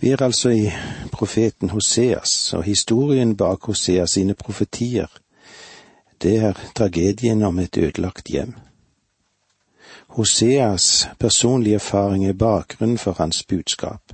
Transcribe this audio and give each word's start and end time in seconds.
Vi 0.00 0.10
er 0.10 0.22
altså 0.22 0.48
i 0.48 0.72
profeten 1.12 1.70
Hoseas, 1.70 2.54
og 2.54 2.64
historien 2.64 3.36
bak 3.36 3.64
Hoseas 3.64 4.10
sine 4.10 4.34
profetier, 4.34 5.06
det 6.22 6.36
er 6.36 6.58
tragedien 6.74 7.42
om 7.42 7.58
et 7.58 7.76
ødelagt 7.76 8.28
hjem. 8.28 8.54
Hoseas 10.16 11.08
personlige 11.18 11.74
erfaring 11.74 12.26
er 12.26 12.32
bakgrunnen 12.32 12.98
for 12.98 13.12
hans 13.12 13.44
budskap. 13.44 14.12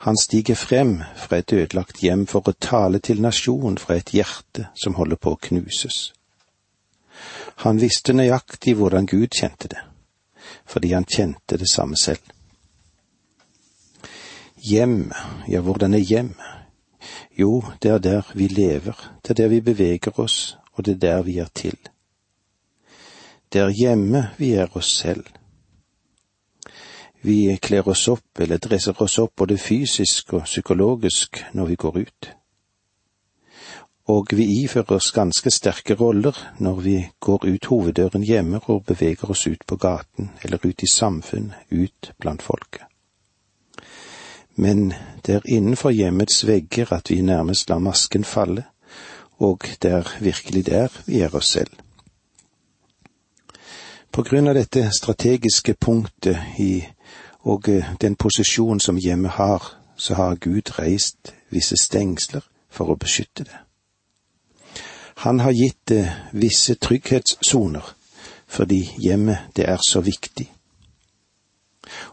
Han 0.00 0.16
stiger 0.16 0.54
frem 0.54 1.02
fra 1.16 1.36
et 1.36 1.52
ødelagt 1.52 2.00
hjem 2.00 2.26
for 2.26 2.48
å 2.48 2.56
tale 2.60 2.98
til 2.98 3.22
nasjonen 3.24 3.78
fra 3.78 3.96
et 3.96 4.12
hjerte 4.12 4.68
som 4.74 4.94
holder 4.94 5.16
på 5.16 5.32
å 5.32 5.40
knuses. 5.40 6.12
Han 7.64 7.80
visste 7.80 8.12
nøyaktig 8.12 8.74
hvordan 8.76 9.06
Gud 9.06 9.32
kjente 9.32 9.68
det, 9.68 9.80
fordi 10.66 10.92
han 10.92 11.08
kjente 11.08 11.56
det 11.56 11.70
samme 11.72 11.96
selv. 11.96 12.33
Hjem, 14.64 15.12
ja, 15.48 15.60
hvordan 15.60 15.94
er 15.94 15.98
hjem? 15.98 16.30
Jo, 17.36 17.62
det 17.82 17.90
er 17.90 17.98
der 17.98 18.30
vi 18.34 18.46
lever, 18.48 18.96
det 19.22 19.30
er 19.30 19.34
der 19.34 19.48
vi 19.48 19.60
beveger 19.60 20.20
oss, 20.20 20.56
og 20.72 20.86
det 20.86 20.94
er 20.94 20.98
der 20.98 21.22
vi 21.22 21.38
er 21.38 21.50
til. 21.54 21.76
Det 23.52 23.60
er 23.60 23.68
hjemme 23.68 24.30
vi 24.38 24.52
er 24.52 24.72
oss 24.72 24.94
selv. 25.02 25.26
Vi 27.22 27.58
kler 27.60 27.88
oss 27.88 28.06
opp 28.08 28.40
eller 28.40 28.56
dresser 28.56 29.02
oss 29.02 29.18
opp 29.18 29.34
både 29.36 29.58
fysisk 29.58 30.32
og 30.32 30.48
psykologisk 30.48 31.44
når 31.52 31.66
vi 31.66 31.76
går 31.76 32.00
ut. 32.00 32.30
Og 34.08 34.32
vi 34.32 34.48
ifører 34.62 34.96
oss 34.96 35.12
ganske 35.12 35.50
sterke 35.52 35.94
roller 36.00 36.40
når 36.58 36.80
vi 36.80 36.96
går 37.20 37.44
ut 37.52 37.68
hoveddøren 37.68 38.24
hjemme 38.24 38.64
og 38.64 38.86
beveger 38.88 39.30
oss 39.30 39.44
ut 39.46 39.68
på 39.68 39.76
gaten 39.76 40.32
eller 40.42 40.64
ut 40.64 40.82
i 40.82 40.92
samfunn, 40.94 41.52
ut 41.70 42.12
blant 42.16 42.42
folket 42.42 42.88
men 44.56 44.94
det 45.26 45.34
er 45.34 45.40
innenfor 45.44 45.90
hjemmets 45.90 46.46
vegger 46.46 46.92
at 46.92 47.10
vi 47.10 47.20
nærmest 47.20 47.68
lar 47.68 47.78
masken 47.78 48.24
falle, 48.24 48.64
og 49.38 49.64
det 49.82 49.90
er 49.90 50.16
virkelig 50.20 50.66
der 50.66 50.88
vi 51.06 51.20
er 51.20 51.34
oss 51.34 51.48
selv. 51.48 51.70
På 54.12 54.22
grunn 54.22 54.46
av 54.46 54.54
dette 54.54 54.90
strategiske 54.94 55.74
punktet 55.74 56.38
i, 56.58 56.84
og 57.42 57.68
eh, 57.68 57.94
den 58.00 58.14
posisjon 58.14 58.80
som 58.80 58.96
hjemmet 58.96 59.30
har, 59.30 59.74
så 59.96 60.14
har 60.14 60.34
Gud 60.34 60.78
reist 60.78 61.34
visse 61.50 61.76
stengsler 61.76 62.46
for 62.70 62.90
å 62.90 62.98
beskytte 62.98 63.44
det. 63.44 63.58
Han 65.26 65.40
har 65.40 65.50
gitt 65.50 65.82
det 65.90 66.04
visse 66.32 66.74
trygghetssoner, 66.74 67.94
fordi 68.46 68.84
hjemmet 68.98 69.50
det 69.56 69.66
er 69.68 69.82
så 69.82 70.00
viktig. 70.00 70.46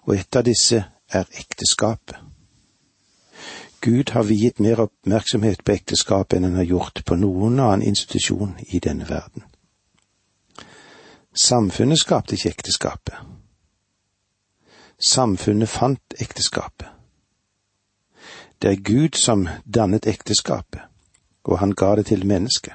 Og 0.09 0.15
et 0.17 0.35
av 0.35 0.45
disse 0.45 0.83
er 1.09 1.25
ekteskapet. 1.37 2.30
Gud 3.81 4.09
har 4.09 4.23
viet 4.23 4.59
mer 4.59 4.79
oppmerksomhet 4.79 5.63
på 5.65 5.73
ekteskapet 5.73 6.37
enn 6.37 6.51
han 6.51 6.59
har 6.61 6.69
gjort 6.69 7.01
på 7.05 7.15
noen 7.17 7.59
annen 7.59 7.81
institusjon 7.81 8.53
i 8.67 8.79
denne 8.79 9.07
verden. 9.09 9.43
Samfunnet 11.33 11.99
skapte 11.99 12.35
ikke 12.35 12.49
ekteskapet. 12.49 13.15
Samfunnet 15.01 15.69
fant 15.69 16.17
ekteskapet. 16.19 16.87
Det 18.61 18.69
er 18.69 18.83
Gud 18.85 19.17
som 19.17 19.47
dannet 19.65 20.05
ekteskapet, 20.05 20.81
og 21.43 21.59
han 21.59 21.73
ga 21.73 21.95
det 21.95 22.05
til 22.11 22.27
mennesket. 22.27 22.73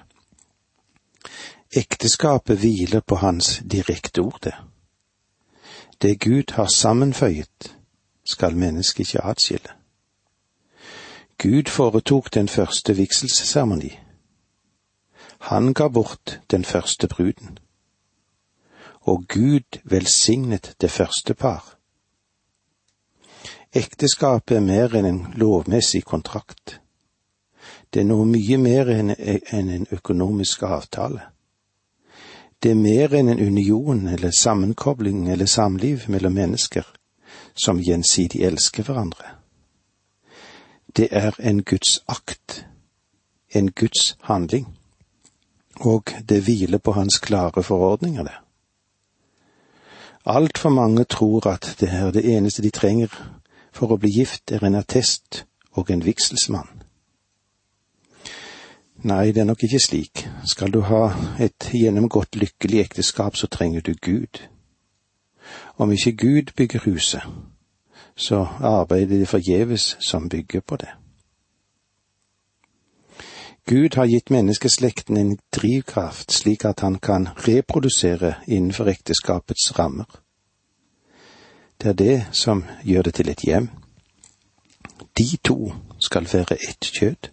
Ekteskapet 1.70 2.58
hviler 2.58 3.00
på 3.00 3.22
hans 3.22 3.60
direkte 3.62 4.20
ord, 4.20 4.40
det. 4.42 4.54
Det 6.02 6.20
Gud 6.20 6.52
har 6.52 6.66
sammenføyet, 6.66 7.76
skal 8.24 8.56
mennesket 8.56 9.06
ikke 9.06 9.24
atskille. 9.24 9.76
Gud 11.38 11.68
foretok 11.68 12.34
den 12.34 12.48
første 12.48 12.96
vigselsseremoni. 12.96 13.98
Han 15.38 15.74
ga 15.74 15.88
bort 15.88 16.40
den 16.50 16.64
første 16.64 17.08
bruden. 17.08 17.58
Og 19.00 19.24
Gud 19.28 19.78
velsignet 19.84 20.74
det 20.80 20.90
første 20.90 21.34
par. 21.34 21.78
Ekteskapet 23.72 24.56
er 24.56 24.64
mer 24.64 24.96
enn 24.96 25.04
en 25.04 25.20
lovmessig 25.36 26.04
kontrakt. 26.04 26.80
Det 27.92 28.00
er 28.00 28.08
noe 28.08 28.24
mye 28.24 28.56
mer 28.56 28.88
enn 28.96 29.12
en 29.60 29.86
økonomisk 29.92 30.62
avtale. 30.62 31.20
Det 32.62 32.70
er 32.70 32.80
mer 32.80 33.12
enn 33.12 33.28
en 33.28 33.46
union 33.52 34.06
eller 34.08 34.30
sammenkobling 34.30 35.28
eller 35.32 35.46
samliv 35.46 36.08
mellom 36.08 36.32
mennesker 36.32 36.94
som 37.54 37.82
gjensidig 37.82 38.40
elsker 38.48 38.88
hverandre 38.88 39.36
det 40.96 41.08
er 41.10 41.30
en 41.40 41.62
Guds 41.62 42.04
akt, 42.08 42.66
en 43.54 43.70
Guds 43.72 44.16
handling, 44.22 44.78
og 45.76 46.02
det 46.28 46.42
hviler 46.44 46.78
på 46.78 46.92
hans 46.92 47.18
klare 47.18 47.62
forordninger, 47.62 48.22
det. 48.22 48.36
Altfor 50.26 50.68
mange 50.68 51.04
tror 51.04 51.46
at 51.46 51.76
det 51.80 51.88
er 51.88 52.10
det 52.10 52.36
eneste 52.36 52.62
de 52.62 52.70
trenger 52.70 53.12
for 53.72 53.92
å 53.92 53.98
bli 54.00 54.10
gift, 54.10 54.50
er 54.52 54.64
en 54.64 54.74
attest 54.74 55.44
og 55.72 55.90
en 55.90 56.02
vigselsmann. 56.04 56.72
Nei, 59.06 59.30
det 59.30 59.44
er 59.44 59.46
nok 59.46 59.62
ikke 59.62 59.78
slik. 59.78 60.24
Skal 60.48 60.72
du 60.72 60.80
ha 60.88 61.12
et 61.38 61.68
gjennomgått 61.70 62.34
lykkelig 62.40 62.80
ekteskap, 62.80 63.36
så 63.36 63.46
trenger 63.46 63.84
du 63.84 63.92
Gud. 63.94 64.40
Om 65.76 65.92
ikke 65.92 66.16
Gud 66.16 66.54
bygger 66.56 66.88
huset, 66.88 67.22
så 68.16 68.46
arbeider 68.60 69.18
det 69.18 69.28
forgjeves 69.28 69.96
som 70.00 70.28
bygger 70.28 70.60
på 70.60 70.76
det. 70.76 70.88
Gud 73.66 73.96
har 73.96 74.06
gitt 74.06 74.30
menneskeslekten 74.30 75.16
en 75.16 75.38
drivkraft 75.56 76.32
slik 76.32 76.64
at 76.64 76.80
han 76.80 76.98
kan 76.98 77.28
reprodusere 77.48 78.34
innenfor 78.46 78.88
ekteskapets 78.88 79.78
rammer. 79.78 80.04
Det 81.82 81.88
er 81.88 81.92
det 81.92 82.26
som 82.32 82.64
gjør 82.84 83.02
det 83.02 83.14
til 83.14 83.28
et 83.28 83.42
hjem. 83.42 83.68
De 85.18 85.36
to 85.44 85.72
skal 85.98 86.28
være 86.32 86.56
ett 86.68 86.92
kjød. 86.98 87.30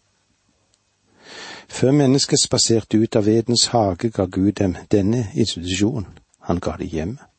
Før 1.69 1.91
mennesket 1.91 2.39
spaserte 2.39 2.97
ut 2.97 3.15
av 3.15 3.27
Edens 3.27 3.65
hage, 3.65 4.09
ga 4.09 4.25
Gud 4.25 4.51
dem 4.51 4.75
denne 4.91 5.27
institusjonen. 5.33 6.07
Han 6.39 6.59
ga 6.59 6.75
det 6.77 6.87
hjemmet. 6.87 7.32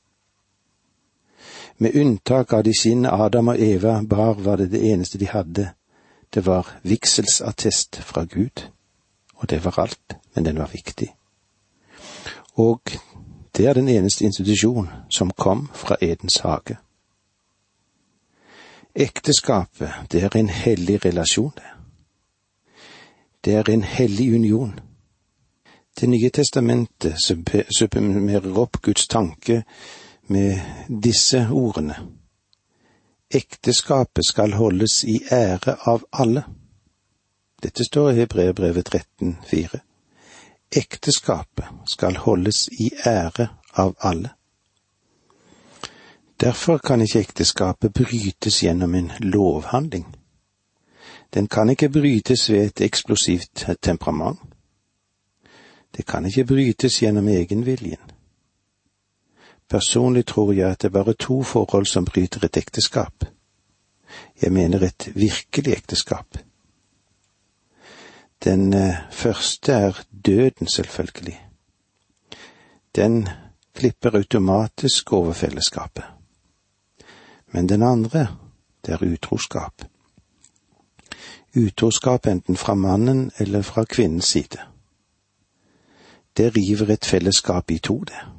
Med 1.76 1.96
unntak 1.96 2.52
av 2.52 2.64
de 2.64 2.72
skinnet 2.74 3.12
Adam 3.12 3.48
og 3.48 3.60
Eva 3.60 4.02
bar, 4.02 4.34
var 4.34 4.56
det 4.56 4.70
det 4.70 4.82
eneste 4.92 5.18
de 5.18 5.26
hadde. 5.26 5.70
Det 6.34 6.46
var 6.46 6.66
vigselsattest 6.82 7.96
fra 7.96 8.24
Gud. 8.24 8.70
Og 9.34 9.50
det 9.50 9.64
var 9.64 9.78
alt, 9.78 10.16
men 10.34 10.44
den 10.44 10.58
var 10.58 10.70
viktig. 10.72 11.14
Og 12.54 12.80
det 13.56 13.66
er 13.66 13.74
den 13.74 13.88
eneste 13.88 14.24
institusjon 14.24 14.88
som 15.10 15.30
kom 15.30 15.68
fra 15.74 15.96
Edens 16.00 16.36
hage. 16.36 16.76
Ekteskapet, 18.94 19.90
det 20.12 20.22
er 20.22 20.36
en 20.36 20.48
hellig 20.48 21.04
relasjon, 21.04 21.52
det. 21.56 21.70
Det 23.44 23.54
er 23.54 23.70
en 23.70 23.82
hellig 23.82 24.34
union. 24.34 24.80
Det 26.00 26.08
nye 26.08 26.30
testamentet 26.30 27.14
subsumerer 27.76 28.58
opp 28.58 28.80
Guds 28.82 29.06
tanke 29.08 29.62
med 30.26 30.60
disse 31.02 31.48
ordene. 31.50 31.96
Ekteskapet 33.30 34.26
skal 34.26 34.52
holdes 34.52 35.04
i 35.04 35.20
ære 35.32 35.76
av 35.80 36.04
alle. 36.12 36.44
Dette 37.62 37.84
står 37.84 38.10
i 38.10 38.14
Hebreerbrevet 38.14 38.94
13,4. 38.94 39.78
Ekteskapet 40.76 41.64
skal 41.86 42.16
holdes 42.16 42.68
i 42.68 42.90
ære 43.06 43.48
av 43.72 43.94
alle. 43.98 44.30
Derfor 46.40 46.78
kan 46.78 47.00
ikke 47.00 47.20
ekteskapet 47.20 47.92
brytes 47.92 48.62
gjennom 48.62 48.94
en 48.94 49.12
lovhandling. 49.18 50.06
Den 51.34 51.46
kan 51.46 51.70
ikke 51.70 51.88
brytes 51.88 52.50
ved 52.50 52.66
et 52.66 52.80
eksplosivt 52.80 53.66
temperament. 53.82 54.38
Det 55.96 56.06
kan 56.06 56.26
ikke 56.26 56.44
brytes 56.44 57.02
gjennom 57.02 57.28
egenviljen. 57.28 58.13
Personlig 59.68 60.26
tror 60.26 60.52
jeg 60.52 60.70
at 60.70 60.82
det 60.82 60.88
er 60.88 61.02
bare 61.02 61.14
to 61.14 61.42
forhold 61.42 61.86
som 61.86 62.04
bryter 62.04 62.44
et 62.44 62.56
ekteskap. 62.56 63.24
Jeg 64.42 64.52
mener 64.52 64.82
et 64.82 65.08
virkelig 65.14 65.72
ekteskap. 65.72 66.38
Den 68.44 68.74
eh, 68.74 68.96
første 69.10 69.72
er 69.72 70.02
døden, 70.26 70.66
selvfølgelig. 70.66 71.40
Den 72.96 73.28
klipper 73.74 74.16
automatisk 74.16 75.12
over 75.12 75.32
fellesskapet. 75.32 76.04
Men 77.52 77.68
den 77.68 77.82
andre, 77.82 78.26
det 78.86 78.94
er 78.94 79.12
utroskap. 79.12 79.82
Utroskap 81.56 82.26
enten 82.26 82.56
fra 82.56 82.74
mannen 82.74 83.30
eller 83.38 83.62
fra 83.62 83.84
kvinnens 83.84 84.24
side. 84.24 84.58
Det 86.36 86.52
river 86.56 86.92
et 86.92 87.04
fellesskap 87.04 87.70
i 87.70 87.78
to, 87.78 87.98
det. 87.98 88.33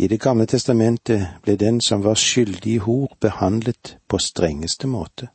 I 0.00 0.06
Det 0.08 0.20
gamle 0.20 0.46
testamentet 0.46 1.26
ble 1.42 1.56
den 1.56 1.80
som 1.80 2.04
var 2.04 2.14
skyldig 2.14 2.72
i 2.72 2.78
hor, 2.78 3.16
behandlet 3.20 3.96
på 4.08 4.18
strengeste 4.18 4.86
måte. 4.86 5.28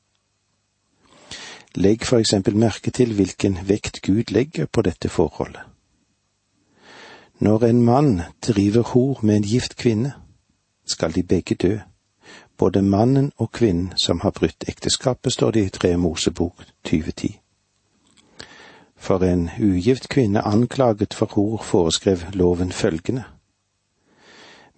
Legg 1.76 2.06
for 2.06 2.18
eksempel 2.24 2.56
merke 2.56 2.92
til 2.92 3.12
hvilken 3.14 3.58
vekt 3.68 4.00
Gud 4.02 4.32
legger 4.32 4.66
på 4.66 4.82
dette 4.82 5.10
forholdet. 5.10 5.62
Når 7.40 7.66
en 7.66 7.82
mann 7.84 8.22
driver 8.48 8.82
hor 8.94 9.20
med 9.22 9.36
en 9.36 9.44
gift 9.44 9.76
kvinne, 9.76 10.14
skal 10.86 11.12
de 11.12 11.24
begge 11.24 11.56
dø, 11.56 11.78
både 12.58 12.82
mannen 12.82 13.32
og 13.38 13.52
kvinnen 13.52 13.94
som 13.98 14.20
har 14.20 14.32
brutt 14.32 14.64
ekteskapet, 14.68 15.34
står 15.34 15.52
det 15.52 15.66
i 15.66 15.70
Tre 15.70 15.98
Mosebok 15.98 16.64
2010. 16.84 17.40
For 18.98 19.24
en 19.24 19.50
ugift 19.60 20.10
kvinne 20.10 20.48
anklaget 20.48 21.14
for 21.14 21.26
hor 21.36 21.64
foreskrev 21.64 22.20
loven 22.34 22.72
følgende. 22.72 23.24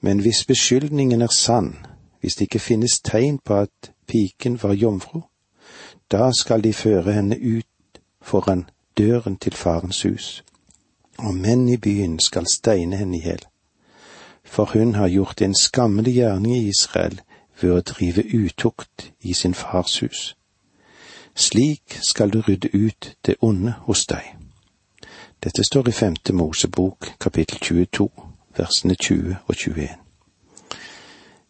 Men 0.02 0.20
hvis 0.20 0.46
beskyldningen 0.46 1.22
er 1.22 1.28
sann, 1.28 1.86
hvis 2.20 2.36
det 2.36 2.42
ikke 2.42 2.60
finnes 2.60 3.00
tegn 3.00 3.40
på 3.46 3.56
at 3.56 3.92
piken 4.08 4.60
var 4.64 4.74
jomfru, 4.74 5.22
da 6.12 6.32
skal 6.32 6.64
de 6.64 6.74
føre 6.74 7.14
henne 7.14 7.40
ut 7.40 8.02
foran 8.22 8.70
døren 8.98 9.38
til 9.38 9.54
farens 9.54 10.02
hus, 10.02 10.44
og 11.18 11.36
menn 11.36 11.70
i 11.70 11.78
byen 11.78 12.20
skal 12.20 12.48
steine 12.48 12.98
henne 12.98 13.18
i 13.18 13.22
hjel. 13.22 13.46
For 14.44 14.66
hun 14.74 14.96
har 14.96 15.08
gjort 15.08 15.42
en 15.42 15.56
skammelig 15.56 16.14
gjerning 16.14 16.56
i 16.56 16.70
Israel 16.70 17.22
ved 17.62 17.72
å 17.72 17.82
drive 17.82 18.24
utukt 18.34 19.12
i 19.22 19.34
sin 19.34 19.54
fars 19.54 20.00
hus. 20.04 20.36
Slik 21.36 21.98
skal 22.02 22.30
du 22.32 22.42
rydde 22.42 22.70
ut 22.74 23.16
det 23.26 23.36
onde 23.42 23.74
hos 23.88 24.06
deg. 24.06 24.36
Dette 25.44 25.64
står 25.64 25.90
i 25.90 25.92
femte 25.92 26.34
Mosebok 26.34 27.12
kapittel 27.20 27.60
22, 27.60 28.10
versene 28.58 28.96
20 28.96 29.38
og 29.48 29.56
21. 29.56 29.88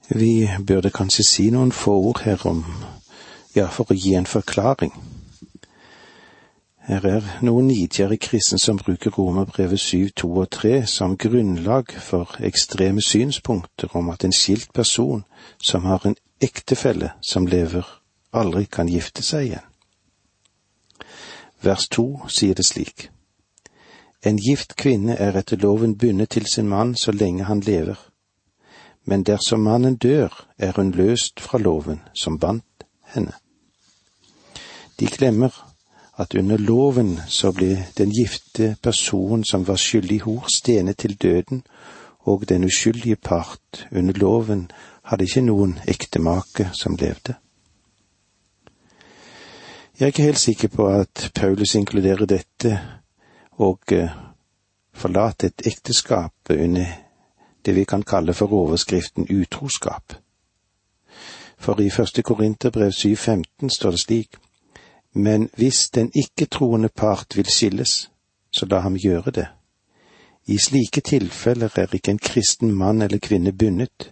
Vi 0.09 0.49
burde 0.67 0.89
kanskje 0.93 1.23
si 1.25 1.49
noen 1.49 1.71
få 1.71 1.95
ord 2.11 2.21
her 2.25 2.45
om, 2.45 2.63
ja, 3.55 3.65
for 3.73 3.89
å 3.89 3.97
gi 3.97 4.13
en 4.13 4.29
forklaring. 4.29 4.93
Her 6.85 7.05
er 7.09 7.29
noen 7.41 7.65
nidgjerrige 7.71 8.27
kristne 8.27 8.59
som 8.61 8.77
bruker 8.77 9.09
Romerbrevet 9.09 9.79
7, 9.81 10.11
2 10.21 10.29
og 10.37 10.49
3 10.53 10.83
som 10.85 11.15
grunnlag 11.17 11.89
for 11.97 12.37
ekstreme 12.45 13.01
synspunkter 13.01 13.95
om 13.97 14.11
at 14.13 14.23
en 14.23 14.35
skilt 14.35 14.69
person 14.73 15.23
som 15.57 15.89
har 15.89 16.05
en 16.05 16.15
ektefelle 16.41 17.09
som 17.25 17.47
lever, 17.49 17.87
aldri 18.33 18.67
kan 18.69 18.91
gifte 18.91 19.25
seg 19.25 19.47
igjen. 19.47 19.65
Vers 21.65 21.89
2 21.89 22.29
sier 22.29 22.53
det 22.53 22.67
slik. 22.69 23.09
En 24.25 24.37
gift 24.37 24.75
kvinne 24.75 25.15
er 25.21 25.37
etter 25.37 25.59
loven 25.61 25.97
bundet 26.01 26.29
til 26.33 26.47
sin 26.49 26.69
mann 26.69 26.95
så 26.97 27.11
lenge 27.11 27.45
han 27.45 27.59
lever, 27.61 27.99
men 29.05 29.23
dersom 29.23 29.59
mannen 29.59 29.95
dør, 29.95 30.33
er 30.57 30.73
hun 30.75 30.91
løst 30.91 31.39
fra 31.39 31.57
loven 31.61 32.01
som 32.13 32.39
bandt 32.39 32.85
henne. 33.13 33.33
De 34.99 35.05
glemmer 35.05 35.53
at 36.17 36.33
under 36.35 36.57
loven 36.57 37.19
så 37.27 37.51
ble 37.51 37.85
den 37.97 38.11
gifte 38.15 38.75
personen 38.81 39.43
som 39.45 39.67
var 39.67 39.77
skyldig 39.77 40.21
hor, 40.25 40.47
stenet 40.55 40.97
til 40.97 41.15
døden, 41.21 41.63
og 42.19 42.49
den 42.49 42.63
uskyldige 42.63 43.15
part 43.15 43.87
under 43.91 44.13
loven 44.13 44.71
hadde 45.03 45.27
ikke 45.27 45.45
noen 45.45 45.77
ektemake 45.87 46.69
som 46.73 46.95
levde. 46.95 47.35
Jeg 49.99 50.05
er 50.05 50.11
ikke 50.11 50.29
helt 50.31 50.39
sikker 50.39 50.67
på 50.67 50.87
at 50.87 51.31
Paulus 51.35 51.75
inkluderer 51.75 52.25
dette 52.25 52.79
og 53.57 53.79
eh, 53.91 54.09
forlate 54.93 55.47
et 55.47 55.67
ekteskap 55.67 56.33
under 56.49 56.85
det 57.65 57.75
vi 57.75 57.83
kan 57.83 58.03
kalle 58.03 58.33
for 58.33 58.53
overskriften 58.53 59.27
utroskap. 59.41 60.13
For 61.57 61.81
i 61.81 61.89
første 61.89 62.21
Korinterbrev 62.21 62.91
7,15 62.91 63.69
står 63.69 63.91
det 63.91 63.99
slik, 63.99 64.35
men 65.13 65.49
hvis 65.57 65.89
den 65.89 66.11
ikke-troende 66.15 66.89
part 66.89 67.37
vil 67.37 67.45
skilles, 67.45 68.11
så 68.51 68.65
la 68.65 68.79
ham 68.79 68.95
gjøre 68.95 69.31
det. 69.31 69.47
I 70.45 70.57
slike 70.57 71.01
tilfeller 71.01 71.71
er 71.75 71.95
ikke 71.95 72.11
en 72.11 72.19
kristen 72.19 72.71
mann 72.71 73.01
eller 73.01 73.17
kvinne 73.17 73.51
bundet. 73.51 74.11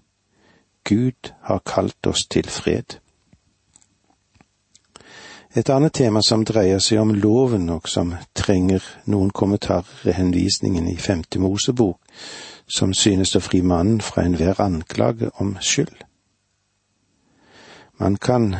Gud 0.84 1.34
har 1.42 1.62
kalt 1.66 2.08
oss 2.08 2.26
til 2.26 2.50
fred. 2.50 3.03
Et 5.56 5.70
annet 5.70 5.94
tema 5.94 6.22
som 6.26 6.42
dreier 6.46 6.80
seg 6.82 6.98
om 6.98 7.12
loven, 7.14 7.68
og 7.70 7.86
som 7.90 8.16
trenger 8.34 8.82
noen 9.06 9.30
kommentarer, 9.30 10.00
er 10.10 10.18
henvisningen 10.18 10.88
i 10.90 10.96
Femte 10.98 11.38
Mosebok, 11.38 12.00
som 12.66 12.94
synes 12.98 13.36
å 13.38 13.42
fri 13.44 13.62
mannen 13.62 14.02
fra 14.02 14.24
enhver 14.26 14.62
anklage 14.64 15.30
om 15.38 15.54
skyld. 15.62 15.94
Man 18.02 18.18
kan 18.18 18.56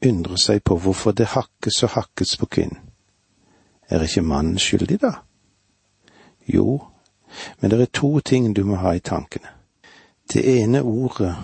undre 0.00 0.38
seg 0.40 0.62
på 0.64 0.78
hvorfor 0.80 1.12
det 1.12 1.28
hakkes 1.34 1.82
og 1.84 1.92
hakkes 1.98 2.36
på 2.40 2.48
kvinnen. 2.56 2.88
Er 3.90 4.06
ikke 4.06 4.24
mannen 4.24 4.56
skyldig, 4.58 5.00
da? 5.02 5.12
Jo, 6.48 6.78
men 7.60 7.70
det 7.70 7.82
er 7.82 7.92
to 7.92 8.14
ting 8.24 8.54
du 8.56 8.62
må 8.64 8.80
ha 8.80 8.94
i 8.96 9.04
tankene. 9.04 9.52
Det 10.32 10.40
ene 10.46 10.80
ordet 10.80 11.34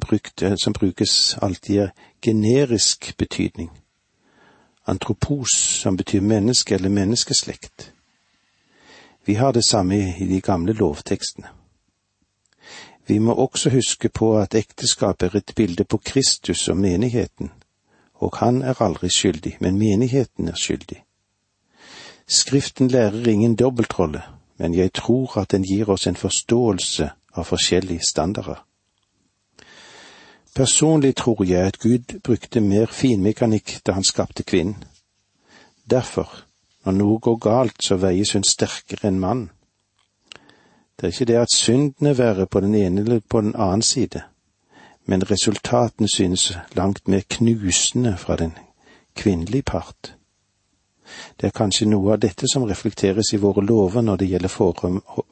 brukt, 0.00 0.42
eh, 0.42 0.54
som 0.56 0.72
brukes 0.72 1.36
alltid, 1.42 1.78
er 1.78 1.90
generisk 2.22 3.12
betydning. 3.18 3.70
Antropos, 4.86 5.48
som 5.82 5.96
betyr 5.96 6.20
menneske 6.20 6.74
eller 6.74 6.88
menneskeslekt. 6.88 7.92
Vi 9.24 9.34
har 9.34 9.52
det 9.52 9.64
samme 9.64 10.14
i 10.18 10.26
de 10.26 10.40
gamle 10.40 10.72
lovtekstene. 10.72 11.46
Vi 13.06 13.18
må 13.18 13.34
også 13.34 13.70
huske 13.70 14.08
på 14.08 14.38
at 14.38 14.54
ekteskap 14.54 15.22
er 15.22 15.36
et 15.36 15.52
bilde 15.56 15.84
på 15.84 15.96
Kristus 15.96 16.68
og 16.68 16.76
menigheten, 16.76 17.50
og 18.14 18.36
han 18.36 18.62
er 18.62 18.82
aldri 18.82 19.08
skyldig, 19.08 19.56
men 19.60 19.78
menigheten 19.78 20.48
er 20.48 20.54
skyldig. 20.54 21.04
Skriften 22.28 22.88
lærer 22.88 23.28
ingen 23.28 23.56
dobbeltrolle, 23.56 24.22
men 24.58 24.74
jeg 24.74 24.92
tror 24.92 25.38
at 25.38 25.50
den 25.50 25.62
gir 25.62 25.90
oss 25.90 26.06
en 26.06 26.16
forståelse 26.16 27.10
av 27.34 27.44
forskjellige 27.44 28.06
standarder. 28.08 28.64
Personlig 30.54 31.16
tror 31.16 31.44
jeg 31.44 31.66
at 31.66 31.78
Gud 31.78 32.20
brukte 32.24 32.60
mer 32.60 32.86
finmekanikk 32.86 33.78
da 33.86 33.92
han 33.92 34.04
skapte 34.04 34.42
kvinnen. 34.42 34.84
Derfor, 35.90 36.28
når 36.84 36.92
noe 36.92 37.18
går 37.18 37.36
galt, 37.36 37.78
så 37.80 37.96
veies 37.96 38.34
hun 38.36 38.44
sterkere 38.44 39.08
enn 39.08 39.20
mannen. 39.20 39.50
Det 40.96 41.08
er 41.08 41.14
ikke 41.14 41.28
det 41.30 41.38
at 41.40 41.54
synden 41.54 42.06
er 42.06 42.18
verre 42.18 42.46
på 42.46 42.60
den 42.60 42.74
ene 42.74 43.00
eller 43.00 43.20
på 43.20 43.40
den 43.40 43.56
annen 43.56 43.82
side, 43.82 44.22
men 45.06 45.24
resultatene 45.30 46.08
synes 46.08 46.52
langt 46.76 47.08
mer 47.08 47.24
knusende 47.28 48.16
fra 48.16 48.36
den 48.36 48.52
kvinnelige 49.16 49.62
part. 49.62 50.14
Det 51.40 51.46
er 51.48 51.56
kanskje 51.56 51.88
noe 51.88 52.12
av 52.12 52.20
dette 52.20 52.46
som 52.48 52.68
reflekteres 52.68 53.32
i 53.32 53.40
våre 53.40 53.64
lover 53.64 54.04
når 54.04 54.20
det 54.20 54.28
gjelder 54.28 54.52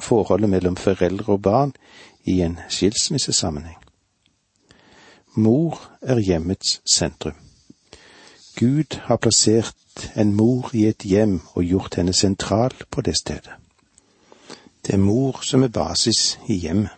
forholdet 0.00 0.50
mellom 0.50 0.76
foreldre 0.76 1.32
og 1.32 1.42
barn 1.42 1.76
i 2.24 2.40
en 2.40 2.58
skilsmissesammenheng. 2.68 3.89
Mor 5.40 5.80
er 6.02 6.18
hjemmets 6.18 6.80
sentrum. 6.84 7.34
Gud 8.56 8.98
har 9.02 9.16
plassert 9.16 10.10
en 10.16 10.34
mor 10.36 10.70
i 10.76 10.84
et 10.86 11.02
hjem 11.02 11.40
og 11.54 11.64
gjort 11.64 11.96
henne 11.96 12.12
sentral 12.12 12.74
på 12.90 13.00
det 13.00 13.16
stedet. 13.16 13.56
Det 14.86 14.94
er 14.94 15.00
mor 15.00 15.40
som 15.42 15.62
er 15.62 15.72
basis 15.72 16.38
i 16.48 16.58
hjemmet. 16.60 16.92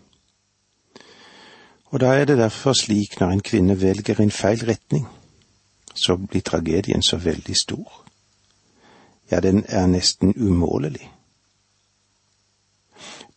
Og 1.95 2.01
da 2.01 2.15
er 2.19 2.25
det 2.25 2.39
derfor 2.39 2.73
slik 2.73 3.21
når 3.21 3.31
en 3.31 3.47
kvinne 3.47 3.81
velger 3.81 4.21
en 4.21 4.31
feil 4.31 4.67
retning, 4.67 5.07
så 5.95 6.17
blir 6.17 6.41
tragedien 6.41 7.03
så 7.03 7.17
veldig 7.17 7.57
stor. 7.57 8.05
Ja, 9.31 9.41
den 9.41 9.65
er 9.69 9.87
nesten 9.87 10.35
umålelig. 10.37 11.11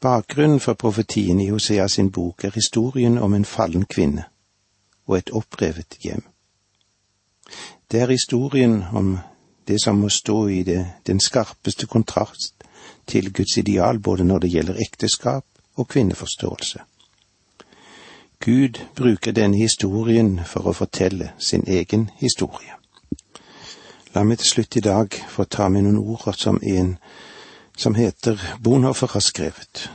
Bakgrunnen 0.02 0.60
for 0.60 0.74
profetien 0.74 1.40
i 1.40 1.50
Hosea 1.50 1.88
sin 1.88 2.12
bok 2.12 2.44
er 2.44 2.56
historien 2.56 3.18
om 3.18 3.34
en 3.34 3.46
fallen 3.46 3.86
kvinne 3.86 4.26
og 5.08 5.18
et 5.18 5.30
opprevet 5.30 5.98
hjem. 6.02 6.24
Det 7.92 8.02
er 8.02 8.12
historien 8.12 8.84
om 8.94 9.18
det 9.68 9.82
som 9.82 9.96
må 9.96 10.10
stå 10.10 10.48
i 10.48 10.64
det, 10.64 10.86
den 11.08 11.20
skarpeste 11.20 11.88
kontrast 11.88 12.64
til 13.08 13.34
Guds 13.34 13.58
ideal 13.58 14.00
både 14.00 14.24
når 14.24 14.40
det 14.40 14.52
gjelder 14.52 14.82
ekteskap 14.82 15.46
og 15.76 15.88
kvinneforståelse. 15.88 16.80
Gud 18.40 18.80
bruker 18.96 19.32
denne 19.32 19.58
historien 19.58 20.40
for 20.46 20.68
å 20.68 20.74
fortelle 20.74 21.32
sin 21.40 21.64
egen 21.68 22.10
historie. 22.20 22.76
La 24.16 24.24
meg 24.24 24.40
til 24.40 24.48
slutt 24.48 24.76
i 24.76 24.84
dag 24.84 25.16
få 25.30 25.44
ta 25.44 25.70
med 25.70 25.84
noen 25.84 25.98
ord 25.98 26.36
som 26.38 26.60
en 26.64 26.98
som 27.78 27.96
heter 27.96 28.40
Bonhoffer 28.64 29.12
har 29.12 29.20
skrevet. 29.20 29.90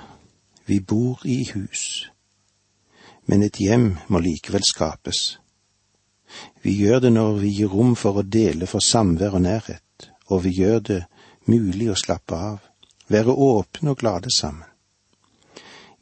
Vi 0.67 0.81
bor 0.81 1.23
i 1.25 1.45
hus, 1.55 2.11
men 3.31 3.45
et 3.47 3.61
hjem 3.63 3.93
må 4.11 4.19
likevel 4.19 4.65
skapes. 4.67 5.39
Vi 6.63 6.73
gjør 6.83 7.05
det 7.05 7.13
når 7.15 7.37
vi 7.39 7.51
gir 7.61 7.71
rom 7.71 7.93
for 7.99 8.19
å 8.19 8.27
dele 8.27 8.67
for 8.67 8.83
samvær 8.83 9.37
og 9.39 9.45
nærhet, 9.45 10.11
og 10.31 10.43
vi 10.47 10.51
gjør 10.57 10.81
det 10.89 10.99
mulig 11.47 11.93
å 11.93 11.99
slappe 11.99 12.35
av, 12.35 12.59
være 13.07 13.31
åpne 13.31 13.93
og 13.95 14.01
glade 14.03 14.33
sammen. 14.35 14.67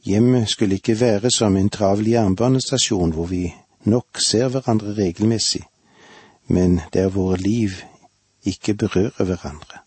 Hjemmet 0.09 0.49
skulle 0.49 0.79
ikke 0.79 0.97
være 0.97 1.29
som 1.33 1.57
en 1.59 1.69
travel 1.69 2.07
jernbanestasjon 2.09 3.13
hvor 3.13 3.29
vi 3.29 3.43
nok 3.85 4.21
ser 4.23 4.49
hverandre 4.49 4.95
regelmessig, 4.97 5.61
men 6.49 6.79
der 6.93 7.11
våre 7.13 7.37
liv 7.37 7.83
ikke 8.47 8.73
berører 8.73 9.21
hverandre. 9.21 9.83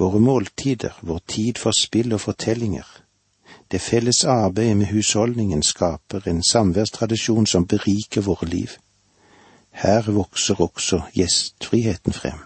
Våre 0.00 0.18
måltider, 0.18 0.96
vår 1.06 1.22
tid 1.28 1.60
for 1.60 1.76
spill 1.76 2.16
og 2.16 2.24
fortellinger, 2.24 2.88
det 3.70 3.78
felles 3.78 4.24
arbeidet 4.24 4.76
med 4.76 4.86
husholdningen 4.86 5.62
skaper 5.62 6.28
en 6.28 6.42
samværstradisjon 6.42 7.46
som 7.46 7.66
beriker 7.66 8.20
våre 8.20 8.46
liv. 8.46 8.70
Her 9.70 10.10
vokser 10.10 10.60
også 10.60 11.00
gjestfriheten 11.14 12.12
frem. 12.12 12.38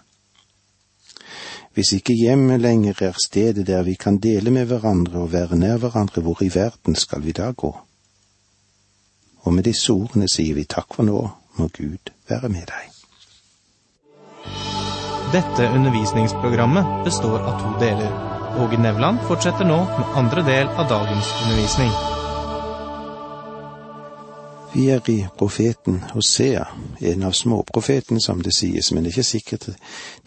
Hvis 1.73 1.91
ikke 1.93 2.13
hjemmet 2.13 2.61
lenger 2.61 3.01
er 3.03 3.17
stedet 3.25 3.67
der 3.67 3.83
vi 3.83 3.93
kan 3.93 4.17
dele 4.17 4.51
med 4.51 4.65
hverandre 4.65 5.19
og 5.19 5.31
være 5.31 5.57
nær 5.57 5.77
hverandre, 5.77 6.21
hvor 6.21 6.43
i 6.43 6.51
verden 6.53 6.95
skal 6.95 7.25
vi 7.25 7.31
da 7.31 7.51
gå? 7.51 7.77
Og 9.41 9.53
med 9.53 9.63
disse 9.63 9.93
ordene 9.93 10.29
sier 10.31 10.55
vi 10.55 10.63
takk 10.63 10.95
for 10.95 11.03
nå, 11.03 11.29
må 11.57 11.67
Gud 11.67 12.13
være 12.29 12.49
med 12.49 12.69
deg. 12.71 12.91
Dette 15.33 15.67
undervisningsprogrammet 15.73 17.03
består 17.03 17.43
av 17.43 17.59
to 17.59 17.75
deler. 17.81 18.34
Åge 18.57 18.77
Nevland 18.77 19.19
fortsetter 19.27 19.65
nå 19.65 19.77
med 19.77 20.05
andre 20.15 20.41
del 20.41 20.67
av 20.67 20.87
dagens 20.89 21.31
undervisning. 21.43 21.89
Vi 24.73 24.85
er 24.91 25.09
i 25.09 25.27
profeten 25.37 25.99
Hosea, 26.13 26.67
en 26.99 27.23
av 27.23 27.31
småprofetene 27.31 28.21
som 28.21 28.41
det 28.43 28.53
sies, 28.55 28.91
men 28.91 29.03
det 29.03 29.11
er 29.11 29.17
ikke 29.17 29.27
sikkert 29.27 29.67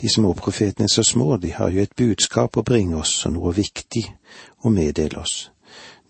de 0.01 0.13
småprofetene 0.13 0.85
er 0.85 0.93
så 0.93 1.05
små, 1.05 1.37
de 1.37 1.55
har 1.57 1.73
jo 1.73 1.81
et 1.81 1.97
budskap 1.97 2.57
å 2.57 2.67
bringe 2.69 3.01
oss 3.01 3.15
og 3.25 3.37
noe 3.39 3.55
viktig 3.57 4.05
å 4.65 4.73
meddele 4.77 5.25
oss. 5.25 5.49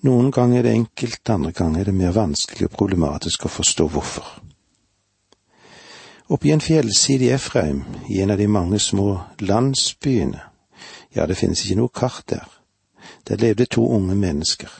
Noen 0.02 0.30
ganger 0.34 0.58
er 0.58 0.68
det 0.68 0.74
enkelt, 0.74 1.22
andre 1.30 1.54
ganger 1.54 1.80
er 1.80 1.90
det 1.92 1.98
mer 2.02 2.18
vanskelig 2.18 2.66
og 2.66 2.76
problematisk 2.78 3.46
å 3.46 3.54
forstå 3.60 3.88
hvorfor. 3.94 4.36
Oppe 6.28 6.50
i 6.50 6.52
en 6.54 6.62
fjellside 6.62 7.30
i 7.30 7.34
Efraim, 7.38 7.84
i 8.10 8.22
en 8.22 8.34
av 8.34 8.38
de 8.38 8.50
mange 8.50 8.82
små 8.82 9.20
landsbyene, 9.40 10.48
ja, 11.14 11.26
det 11.26 11.36
finnes 11.36 11.64
ikke 11.64 11.80
noe 11.80 11.94
kart 11.94 12.24
der, 12.28 12.46
der 13.28 13.36
levde 13.36 13.66
to 13.66 13.86
unge 13.88 14.14
mennesker. 14.14 14.70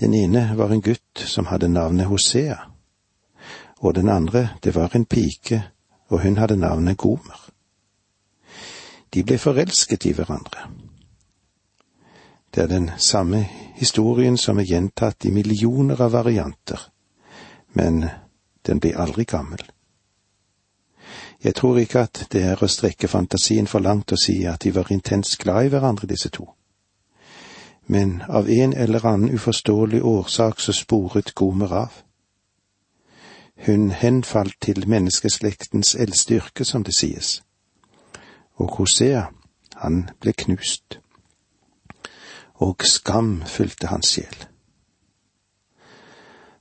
Den 0.00 0.14
ene 0.14 0.52
var 0.56 0.70
en 0.70 0.82
gutt 0.82 1.24
som 1.26 1.46
hadde 1.46 1.68
navnet 1.68 2.06
Hosea, 2.06 2.56
og 3.78 3.94
den 3.94 4.08
andre, 4.08 4.48
det 4.64 4.74
var 4.74 4.96
en 4.96 5.04
pike, 5.04 5.62
og 6.08 6.22
hun 6.22 6.36
hadde 6.36 6.56
navnet 6.56 6.96
Gomer. 6.96 7.48
De 9.14 9.24
ble 9.24 9.38
forelsket 9.38 10.06
i 10.06 10.12
hverandre. 10.12 10.68
Det 12.54 12.62
er 12.62 12.66
den 12.66 12.90
samme 12.96 13.42
historien 13.74 14.36
som 14.36 14.58
er 14.58 14.68
gjentatt 14.68 15.24
i 15.24 15.30
millioner 15.30 16.00
av 16.00 16.12
varianter, 16.12 16.80
men 17.72 18.06
den 18.66 18.80
blir 18.80 18.96
aldri 18.96 19.24
gammel. 19.24 19.60
Jeg 21.44 21.54
tror 21.54 21.78
ikke 21.78 22.00
at 22.00 22.26
det 22.32 22.42
er 22.42 22.62
å 22.62 22.68
strekke 22.68 23.08
fantasien 23.08 23.66
for 23.66 23.78
langt 23.78 24.12
å 24.12 24.20
si 24.20 24.44
at 24.46 24.62
de 24.64 24.74
var 24.74 24.92
intenst 24.92 25.38
glad 25.38 25.66
i 25.66 25.74
hverandre, 25.74 26.06
disse 26.06 26.28
to 26.28 26.48
men 27.86 28.22
av 28.28 28.50
en 28.50 28.72
eller 28.72 29.06
annen 29.06 29.30
uforståelig 29.30 30.02
årsak 30.02 30.60
så 30.60 30.72
sporet 30.72 31.34
Gomer 31.34 31.72
av. 31.72 31.92
Hun 33.56 33.90
henfalt 33.90 34.56
til 34.60 34.88
menneskeslektens 34.88 35.94
eldste 35.94 36.34
yrke, 36.34 36.64
som 36.64 36.84
det 36.84 36.94
sies, 36.94 37.42
og 38.56 38.76
Hosea, 38.76 39.26
han 39.76 40.08
ble 40.20 40.32
knust, 40.32 40.98
og 42.54 42.84
skam 42.84 43.42
fylte 43.46 43.86
hans 43.86 44.12
sjel. 44.16 44.36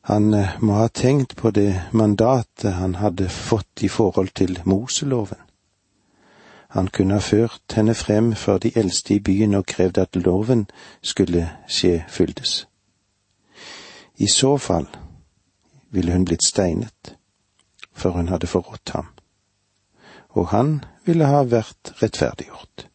Han 0.05 0.33
eh, 0.33 0.59
må 0.61 0.73
ha 0.77 0.87
tenkt 0.87 1.35
på 1.35 1.49
det 1.51 1.81
mandatet 1.91 2.77
han 2.77 2.95
hadde 3.01 3.29
fått 3.29 3.83
i 3.83 3.89
forhold 3.89 4.29
til 4.37 4.59
Moseloven. 4.65 5.41
Han 6.75 6.87
kunne 6.87 7.17
ha 7.17 7.23
ført 7.23 7.73
henne 7.73 7.95
frem 7.95 8.33
for 8.35 8.61
de 8.61 8.71
eldste 8.75 9.15
i 9.15 9.19
byen 9.19 9.55
og 9.55 9.65
krevd 9.65 9.97
at 9.97 10.15
loven 10.15 10.67
skulle 11.01 11.47
skje 11.67 12.03
fyldes. 12.09 12.67
I 14.17 14.27
så 14.27 14.57
fall 14.57 14.87
ville 15.89 16.11
hun 16.11 16.25
blitt 16.25 16.45
steinet, 16.45 17.15
for 17.93 18.11
hun 18.11 18.27
hadde 18.27 18.47
forrådt 18.47 18.91
ham, 18.93 19.07
og 20.29 20.51
han 20.51 20.83
ville 21.05 21.25
ha 21.25 21.41
vært 21.47 21.95
rettferdiggjort. 22.01 22.89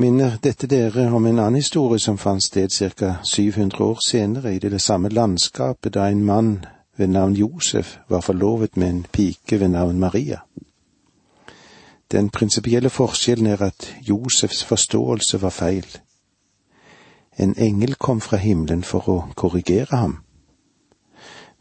Minner 0.00 0.36
dette 0.42 0.68
dere 0.70 1.08
om 1.10 1.24
en 1.26 1.40
annen 1.42 1.58
historie 1.58 1.98
som 1.98 2.20
fant 2.22 2.42
sted 2.44 2.70
ca. 2.70 3.16
700 3.26 3.82
år 3.82 3.98
senere 4.06 4.52
i 4.54 4.60
det 4.62 4.78
samme 4.80 5.08
landskapet 5.10 5.96
da 5.96 6.04
en 6.06 6.22
mann 6.24 6.52
ved 6.96 7.10
navn 7.10 7.34
Josef 7.34 7.96
var 8.08 8.20
forlovet 8.20 8.76
med 8.76 8.88
en 8.88 9.06
pike 9.12 9.58
ved 9.60 9.68
navn 9.68 9.98
Maria? 9.98 10.38
Den 12.12 12.30
prinsipielle 12.30 12.90
forskjellen 12.90 13.46
er 13.46 13.62
at 13.62 13.96
Josefs 14.08 14.64
forståelse 14.64 15.42
var 15.42 15.50
feil. 15.50 15.98
En 17.38 17.58
engel 17.58 17.94
kom 17.94 18.20
fra 18.20 18.36
himmelen 18.36 18.84
for 18.84 19.10
å 19.10 19.18
korrigere 19.34 19.96
ham. 19.96 20.16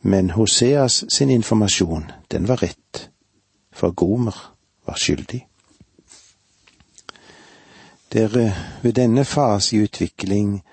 Men 0.02 0.30
Hoseas 0.30 1.06
sin 1.10 1.30
informasjon, 1.30 2.12
den 2.32 2.48
var 2.48 2.62
rett, 2.62 3.10
for 3.74 3.92
Gomer 3.92 4.54
var 4.86 4.96
skyldig. 4.96 5.47
Det 8.14 8.24
er 8.24 8.54
ved 8.82 8.94
denne 8.94 9.26
fase 9.26 9.76
i 9.76 9.84
utvikling 9.84 10.64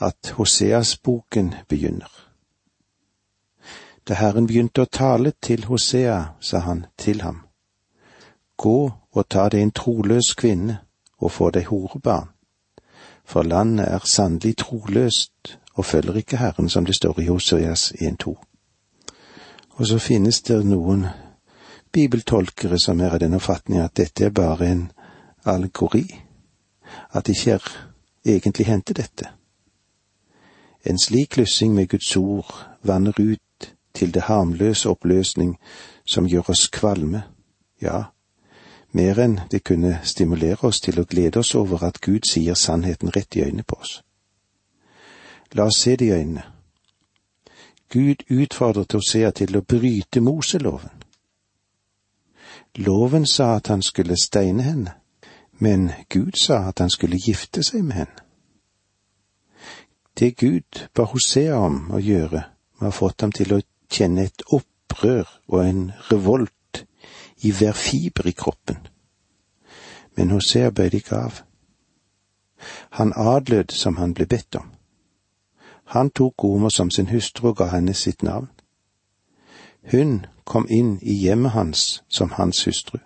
at 0.00 0.30
Hoseas-boken 0.30 1.54
begynner. 1.68 2.30
Da 4.08 4.14
Herren 4.14 4.46
begynte 4.46 4.82
å 4.82 4.88
tale 4.88 5.32
til 5.42 5.64
Hosea, 5.68 6.22
sa 6.40 6.58
han 6.58 6.86
til 6.98 7.20
ham, 7.20 7.42
Gå 8.56 8.92
og 9.12 9.28
ta 9.28 9.48
deg 9.48 9.62
en 9.62 9.72
troløs 9.76 10.34
kvinne 10.34 10.78
og 11.18 11.32
få 11.32 11.50
deg 11.50 11.68
horebarn, 11.68 12.32
for 13.24 13.42
landet 13.42 13.88
er 13.88 14.04
sannelig 14.04 14.56
troløst 14.56 15.58
og 15.74 15.84
følger 15.84 16.16
ikke 16.16 16.36
Herren, 16.36 16.68
som 16.68 16.84
det 16.84 16.96
står 16.96 17.20
i 17.20 17.26
Hoseas 17.26 17.92
1.2. 17.92 18.34
Og 19.70 19.86
så 19.86 19.98
finnes 19.98 20.42
det 20.42 20.64
noen 20.64 21.06
bibeltolkere 21.92 22.78
som 22.78 23.00
er 23.00 23.14
av 23.14 23.20
den 23.20 23.36
oppfatning 23.36 23.80
at 23.84 23.96
dette 23.96 24.24
er 24.24 24.34
bare 24.34 24.66
en 24.72 24.82
allegori, 25.44 26.08
at 27.12 27.28
ikke 27.28 27.52
er 27.58 27.68
egentlig 28.24 28.66
hendte 28.66 28.94
dette. 28.94 29.28
En 30.84 30.98
slik 30.98 31.28
klussing 31.28 31.74
med 31.74 31.88
Guds 31.88 32.16
ord 32.16 32.66
vanner 32.82 33.12
ut 33.18 33.74
til 33.94 34.14
det 34.14 34.22
harmløse 34.22 34.88
oppløsning 34.88 35.58
som 36.06 36.28
gjør 36.28 36.50
oss 36.50 36.68
kvalme, 36.68 37.22
ja, 37.80 38.02
mer 38.92 39.18
enn 39.18 39.40
det 39.50 39.64
kunne 39.64 39.98
stimulere 40.04 40.68
oss 40.68 40.80
til 40.80 41.00
å 41.00 41.04
glede 41.04 41.38
oss 41.40 41.54
over 41.54 41.84
at 41.86 42.00
Gud 42.00 42.26
sier 42.28 42.54
sannheten 42.54 43.12
rett 43.16 43.36
i 43.36 43.42
øynene 43.44 43.62
på 43.62 43.76
oss. 43.76 44.00
La 45.52 45.66
oss 45.66 45.82
se 45.82 45.96
det 45.96 46.06
i 46.06 46.14
øynene. 46.14 46.42
Gud 47.90 48.22
utfordret 48.30 48.88
Tosea 48.88 49.30
til 49.30 49.56
å 49.56 49.64
bryte 49.66 50.20
Moseloven. 50.20 50.90
Loven 52.78 53.26
sa 53.26 53.56
at 53.56 53.66
han 53.66 53.82
skulle 53.82 54.16
steine 54.16 54.62
henne, 54.62 54.94
men 55.60 55.90
Gud 56.08 56.32
sa 56.32 56.68
at 56.68 56.78
han 56.78 56.90
skulle 56.90 57.18
gifte 57.20 57.62
seg 57.62 57.84
med 57.84 57.96
henne. 57.96 58.24
Det 60.18 60.36
Gud 60.36 60.88
ba 60.94 61.04
Hosea 61.04 61.56
om 61.56 61.90
å 61.92 62.00
gjøre, 62.00 62.42
var 62.80 62.96
fått 62.96 63.20
ham 63.20 63.32
til 63.32 63.52
å 63.54 63.60
kjenne 63.92 64.24
et 64.24 64.42
opprør 64.52 65.28
og 65.48 65.64
en 65.64 65.82
revolt 66.10 66.84
i 67.44 67.52
hver 67.52 67.76
fiber 67.76 68.26
i 68.26 68.34
kroppen. 68.36 68.86
Men 70.16 70.30
Hosea 70.30 70.70
bøyde 70.70 70.96
ikke 70.96 71.16
av. 71.16 71.42
Han 73.00 73.12
adlød 73.16 73.72
som 73.72 73.96
han 73.96 74.14
ble 74.14 74.26
bedt 74.26 74.56
om. 74.56 74.72
Han 75.92 76.10
tok 76.10 76.36
Gomer 76.36 76.68
som 76.68 76.90
sin 76.90 77.08
hustru 77.08 77.48
og 77.48 77.56
ga 77.56 77.70
henne 77.72 77.94
sitt 77.94 78.22
navn. 78.22 78.48
Hun 79.92 80.26
kom 80.44 80.66
inn 80.70 80.98
i 81.02 81.14
hjemmet 81.24 81.50
hans 81.50 82.02
som 82.08 82.32
hans 82.36 82.64
hustru. 82.64 82.98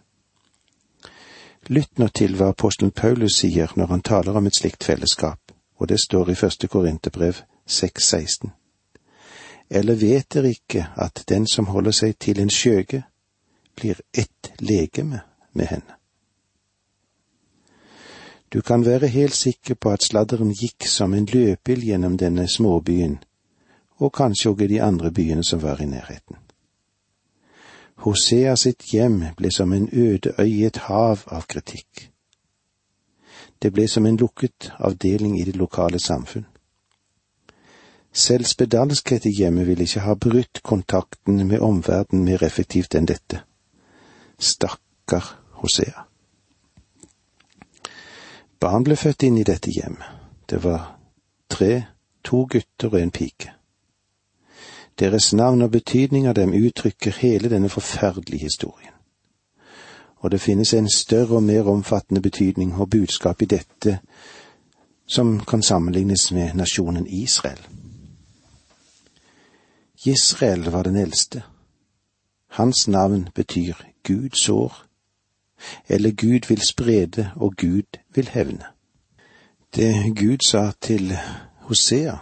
Lytt 1.69 1.99
nå 1.99 2.09
til 2.13 2.37
hva 2.37 2.51
apostelen 2.53 2.93
Paulus 2.93 3.39
sier 3.41 3.73
når 3.77 3.87
han 3.87 4.03
taler 4.05 4.37
om 4.37 4.47
et 4.47 4.57
slikt 4.57 4.85
fellesskap, 4.85 5.53
og 5.81 5.89
det 5.89 6.01
står 6.01 6.31
i 6.31 6.37
første 6.37 6.69
Korinterbrev 6.69 7.41
6,16. 7.69 8.51
Eller 9.71 9.95
vet 9.95 10.29
dere 10.35 10.51
ikke 10.53 10.87
at 10.97 11.25
den 11.29 11.47
som 11.47 11.73
holder 11.73 11.97
seg 11.97 12.19
til 12.21 12.41
en 12.41 12.53
skjøge, 12.53 13.05
blir 13.75 14.01
ett 14.13 14.53
legeme 14.61 15.21
med 15.53 15.67
henne. 15.67 15.97
Du 18.53 18.61
kan 18.63 18.85
være 18.85 19.09
helt 19.09 19.35
sikker 19.35 19.75
på 19.75 19.91
at 19.91 20.05
sladderen 20.05 20.53
gikk 20.53 20.87
som 20.87 21.15
en 21.15 21.27
løpeild 21.27 21.83
gjennom 21.83 22.19
denne 22.21 22.45
småbyen, 22.49 23.19
og 23.99 24.13
kanskje 24.13 24.51
også 24.51 24.65
i 24.65 24.73
de 24.77 24.83
andre 24.83 25.11
byene 25.11 25.45
som 25.45 25.63
var 25.63 25.81
i 25.81 25.89
nærheten. 25.91 26.44
Hosea 28.05 28.57
sitt 28.61 28.85
hjem 28.93 29.23
ble 29.37 29.51
som 29.51 29.73
en 29.73 29.89
øde 29.93 30.35
øy 30.39 30.49
i 30.49 30.65
et 30.67 30.77
hav 30.77 31.23
av 31.27 31.47
kritikk. 31.49 32.11
Det 33.63 33.71
ble 33.73 33.87
som 33.89 34.07
en 34.07 34.19
lukket 34.21 34.73
avdeling 34.79 35.39
i 35.41 35.45
det 35.45 35.57
lokale 35.57 35.99
samfunn. 35.99 36.45
Selv 38.13 38.45
spedalskhet 38.45 39.25
i 39.27 39.33
hjemmet 39.39 39.67
ville 39.67 39.89
ikke 39.89 40.05
ha 40.05 40.15
brutt 40.15 40.61
kontakten 40.63 41.47
med 41.47 41.65
omverdenen 41.65 42.25
mer 42.29 42.45
effektivt 42.45 42.95
enn 42.95 43.09
dette. 43.09 43.41
Stakkar 44.39 45.33
Hosea. 45.63 46.05
Barn 48.61 48.85
ble 48.85 49.01
født 49.01 49.25
inn 49.25 49.41
i 49.41 49.49
dette 49.49 49.73
hjemmet. 49.73 50.13
Det 50.51 50.61
var 50.65 50.99
tre, 51.49 51.85
to 52.25 52.45
gutter 52.45 52.93
og 52.93 53.01
en 53.01 53.11
pike. 53.11 53.54
Deres 54.99 55.33
navn 55.33 55.63
og 55.63 55.71
betydning 55.71 56.27
av 56.27 56.35
dem 56.35 56.53
uttrykker 56.53 57.17
hele 57.19 57.51
denne 57.51 57.69
forferdelige 57.69 58.43
historien. 58.43 58.93
Og 60.17 60.31
det 60.31 60.41
finnes 60.41 60.75
en 60.75 60.89
større 60.91 61.37
og 61.37 61.43
mer 61.43 61.69
omfattende 61.69 62.23
betydning 62.23 62.75
og 62.75 62.91
budskap 62.91 63.43
i 63.43 63.45
dette 63.45 63.99
som 65.07 65.41
kan 65.41 65.63
sammenlignes 65.63 66.33
med 66.33 66.55
nasjonen 66.55 67.07
Israel. 67.07 67.61
Israel 70.05 70.71
var 70.71 70.83
den 70.83 70.97
eldste. 70.97 71.43
Hans 72.49 72.89
navn 72.89 73.29
betyr 73.35 73.75
Gud 74.03 74.31
sår, 74.31 74.85
eller 75.89 76.11
Gud 76.11 76.49
vil 76.49 76.61
sprede 76.61 77.31
og 77.37 77.55
Gud 77.57 77.99
vil 78.15 78.29
hevne. 78.29 78.65
Det 79.75 80.17
Gud 80.17 80.39
sa 80.47 80.73
til 80.81 81.19
Hosea, 81.61 82.17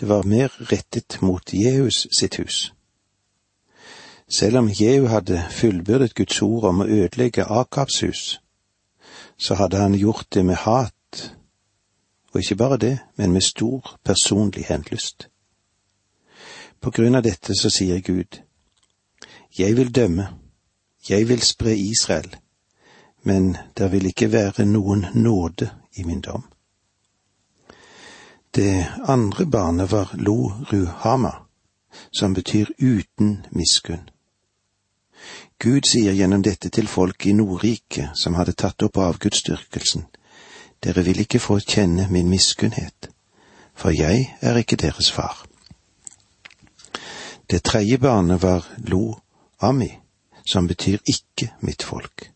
det 0.00 0.08
var 0.08 0.22
mer 0.22 0.48
rettet 0.72 1.22
mot 1.22 1.52
Jehus 1.52 2.06
sitt 2.18 2.36
hus. 2.36 2.72
Selv 4.28 4.58
om 4.58 4.68
Jehu 4.68 5.06
hadde 5.06 5.46
fullbyrdet 5.50 6.14
Guds 6.14 6.42
ord 6.42 6.64
om 6.64 6.82
å 6.84 6.86
ødelegge 6.86 7.46
Akabs 7.48 8.00
hus, 8.04 8.40
så 9.38 9.54
hadde 9.54 9.80
han 9.80 9.94
gjort 9.94 10.26
det 10.34 10.44
med 10.44 10.56
hat, 10.56 11.32
og 12.32 12.40
ikke 12.40 12.56
bare 12.56 12.76
det, 12.76 12.98
men 13.16 13.32
med 13.32 13.42
stor 13.42 13.96
personlig 14.04 14.64
henlyst. 14.68 15.28
På 16.80 16.90
grunn 16.90 17.14
av 17.14 17.24
dette 17.24 17.56
så 17.56 17.70
sier 17.70 18.00
Gud, 18.00 18.42
Jeg 19.58 19.76
vil 19.76 19.94
dømme, 19.94 20.28
jeg 21.08 21.28
vil 21.28 21.40
spre 21.42 21.76
Israel, 21.76 22.36
men 23.22 23.56
det 23.78 23.92
vil 23.92 24.06
ikke 24.06 24.32
være 24.32 24.64
noen 24.64 25.06
nåde 25.14 25.70
i 25.96 26.04
min 26.04 26.20
dom. 26.20 26.44
Det 28.54 28.86
andre 29.08 29.46
barnet 29.46 29.90
var 29.92 30.10
Lo 30.14 30.52
Ruhama, 30.72 31.32
som 32.10 32.34
betyr 32.34 32.66
uten 32.78 33.46
miskunn. 33.50 34.10
Gud 35.58 35.86
sier 35.86 36.12
gjennom 36.12 36.42
dette 36.42 36.70
til 36.70 36.86
folk 36.86 37.26
i 37.26 37.32
Nordriket 37.32 38.14
som 38.14 38.38
hadde 38.38 38.54
tatt 38.54 38.82
opp 38.86 38.98
avgudsdyrkelsen, 39.02 40.06
dere 40.84 41.02
vil 41.04 41.20
ikke 41.20 41.42
få 41.42 41.58
kjenne 41.60 42.06
min 42.10 42.30
miskunnhet, 42.30 43.10
for 43.74 43.90
jeg 43.90 44.34
er 44.40 44.56
ikke 44.56 44.76
deres 44.76 45.10
far. 45.12 45.44
Det 47.50 47.62
tredje 47.62 47.98
barnet 47.98 48.42
var 48.42 48.66
Lo 48.78 49.18
Ami, 49.60 49.90
som 50.46 50.66
betyr 50.66 50.98
ikke 51.06 51.52
mitt 51.60 51.82
folk. 51.82 52.30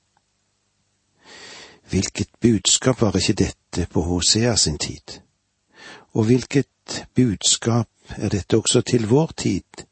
Hvilket 1.91 2.29
budskap 2.41 3.01
var 3.01 3.17
ikke 3.17 3.33
dette 3.45 3.87
på 3.93 4.03
Hosea 4.03 4.57
sin 4.57 4.79
tid? 4.79 5.21
Og 6.13 6.25
hvilket 6.25 7.07
budskap 7.15 7.89
er 8.17 8.29
dette 8.29 8.57
også 8.57 8.81
til 8.81 9.09
vår 9.09 9.33
tid, 9.37 9.85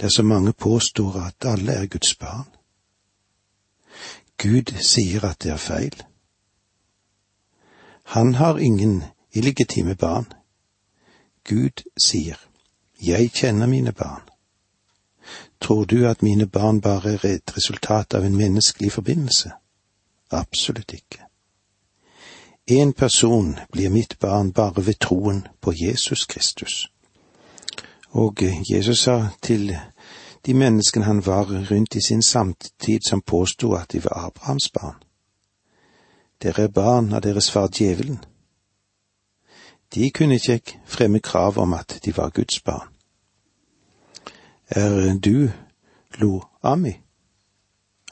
der 0.00 0.08
så 0.08 0.22
mange 0.22 0.52
påstår 0.52 1.20
at 1.20 1.34
alle 1.44 1.72
er 1.72 1.86
Guds 1.86 2.14
barn? 2.14 2.48
Gud 4.42 4.74
sier 4.82 5.24
at 5.24 5.42
det 5.42 5.52
er 5.52 5.56
feil. 5.56 6.02
Han 8.04 8.34
har 8.34 8.58
ingen 8.58 9.04
illegitime 9.32 9.94
barn. 9.94 10.26
Gud 11.48 11.82
sier, 12.04 12.36
Jeg 13.02 13.30
kjenner 13.32 13.66
mine 13.66 13.92
barn. 13.92 14.22
Tror 15.60 15.84
du 15.84 16.06
at 16.06 16.22
mine 16.22 16.46
barn 16.46 16.80
bare 16.80 17.12
er 17.12 17.24
et 17.24 17.56
resultat 17.56 18.14
av 18.14 18.24
en 18.24 18.36
menneskelig 18.36 18.92
forbindelse? 18.92 19.50
Absolutt 20.30 20.92
ikke. 20.92 21.31
En 22.66 22.92
person 22.92 23.58
blir 23.72 23.90
mitt 23.90 24.18
barn 24.18 24.52
bare 24.52 24.86
ved 24.86 24.94
troen 25.00 25.46
på 25.60 25.72
Jesus 25.72 26.26
Kristus. 26.26 26.92
Og 28.10 28.42
Jesus 28.70 28.98
sa 28.98 29.28
til 29.42 29.78
de 30.46 30.54
menneskene 30.54 31.04
han 31.04 31.26
var 31.26 31.44
rundt 31.70 31.94
i 31.94 32.00
sin 32.00 32.22
samtid 32.22 33.00
som 33.08 33.22
påsto 33.22 33.72
at 33.72 33.92
de 33.92 34.04
var 34.04 34.26
Abrahams 34.26 34.70
barn. 34.74 35.02
Dere 36.42 36.62
er 36.62 36.68
barn 36.68 37.12
av 37.12 37.22
deres 37.22 37.50
far 37.50 37.68
djevelen. 37.68 38.24
De 39.94 40.10
kunne 40.10 40.34
ikke 40.34 40.80
fremme 40.86 41.20
krav 41.20 41.58
om 41.58 41.72
at 41.72 42.00
de 42.04 42.16
var 42.16 42.30
Guds 42.30 42.60
barn. 42.60 42.88
Er 44.70 45.18
du 45.18 45.50
Lo 46.18 46.42
Ami? 46.62 47.00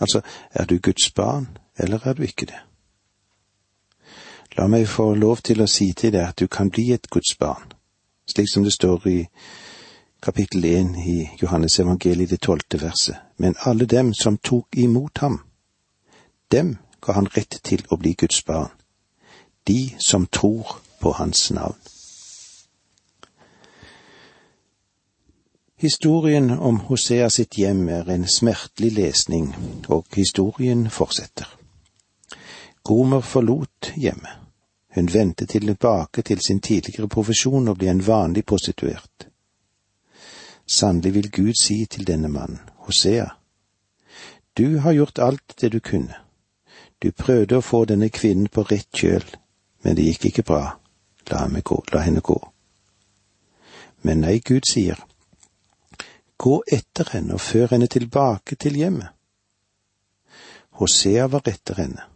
Altså, 0.01 0.21
er 0.51 0.65
du 0.65 0.79
Guds 0.79 1.11
barn, 1.11 1.59
eller 1.79 2.07
er 2.07 2.13
du 2.13 2.23
ikke 2.23 2.47
det? 2.47 2.69
La 4.61 4.66
meg 4.68 4.83
få 4.92 5.14
lov 5.16 5.38
til 5.40 5.62
å 5.64 5.66
si 5.73 5.87
til 5.96 6.11
deg 6.12 6.20
at 6.20 6.37
du 6.37 6.44
kan 6.53 6.68
bli 6.68 6.90
et 6.92 7.07
Guds 7.09 7.33
barn, 7.40 7.70
slik 8.29 8.49
som 8.53 8.64
det 8.66 8.75
står 8.75 9.07
i 9.09 9.20
kapittel 10.20 10.66
1 10.68 10.99
i 11.01 11.14
Johannes 11.40 11.79
evangeliet 11.81 12.29
det 12.29 12.42
tolvte 12.44 12.77
verset. 12.83 13.16
Men 13.40 13.55
alle 13.64 13.87
dem 13.88 14.11
som 14.12 14.37
tok 14.37 14.77
imot 14.77 15.23
ham, 15.25 15.38
dem 16.53 16.75
ga 17.01 17.14
han 17.16 17.31
rett 17.33 17.57
til 17.64 17.87
å 17.88 17.96
bli 17.96 18.12
Guds 18.20 18.42
barn, 18.44 18.68
de 19.64 19.94
som 19.96 20.27
tror 20.29 20.77
på 21.01 21.14
hans 21.16 21.46
navn. 21.57 21.79
Historien 25.81 26.51
om 26.51 26.83
Hosea 26.90 27.31
sitt 27.33 27.57
hjem 27.57 27.88
er 27.88 28.12
en 28.12 28.29
smertelig 28.29 28.92
lesning, 28.99 29.49
og 29.88 30.05
historien 30.20 30.85
fortsetter. 30.90 31.49
Gomer 32.85 33.25
forlot 33.25 33.94
hjemmet. 33.96 34.39
Hun 34.94 35.12
vendte 35.12 35.46
tilbake 35.46 36.22
til 36.22 36.40
sin 36.46 36.61
tidligere 36.61 37.09
profesjon 37.09 37.68
og 37.68 37.79
ble 37.79 37.90
en 37.90 38.07
vanlig 38.07 38.44
prostituert. 38.44 39.29
Sannelig 40.66 41.14
vil 41.14 41.31
Gud 41.31 41.55
si 41.62 41.85
til 41.87 42.07
denne 42.07 42.29
mannen, 42.29 42.61
Hosea, 42.87 43.26
du 44.57 44.79
har 44.79 44.92
gjort 44.92 45.18
alt 45.18 45.55
det 45.61 45.68
du 45.72 45.81
kunne. 45.81 46.16
Du 46.98 47.12
prøvde 47.12 47.57
å 47.57 47.64
få 47.64 47.85
denne 47.88 48.11
kvinnen 48.12 48.50
på 48.53 48.62
rett 48.68 48.90
kjøl, 48.92 49.24
men 49.83 49.96
det 49.96 50.05
gikk 50.05 50.26
ikke 50.31 50.46
bra. 50.50 50.64
La 51.31 51.46
gå. 51.46 51.79
La 51.92 52.00
henne 52.03 52.20
gå. 52.20 52.37
Men 54.03 54.20
nei, 54.20 54.40
Gud 54.44 54.66
sier, 54.68 54.98
gå 56.37 56.62
etter 56.66 57.12
henne 57.12 57.37
og 57.37 57.40
før 57.40 57.74
henne 57.74 57.87
tilbake 57.87 58.57
til 58.57 58.76
hjemmet. 58.76 59.09
Hosea 60.81 61.26
var 61.29 61.48
etter 61.48 61.76
henne, 61.76 62.07